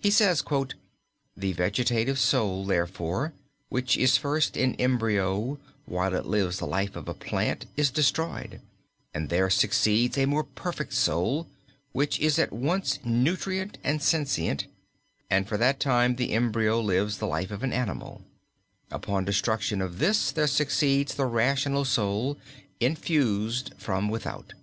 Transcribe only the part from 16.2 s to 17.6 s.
embryo lives the life